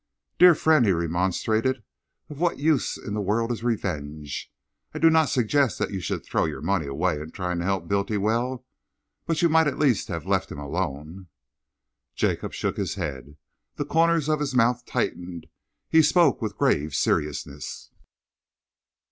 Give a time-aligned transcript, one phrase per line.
[0.39, 1.83] "Dear friend," he remonstrated,
[2.27, 4.51] "of what use in the world is revenge?
[4.95, 8.65] I do not suggest that you should throw your money away trying to help Bultiwell,
[9.27, 11.27] but you might at least have left him alone."
[12.15, 13.37] Jacob shook his head.
[13.75, 15.45] The corners of his mouth tightened.
[15.87, 17.91] He spoke with grave seriousness.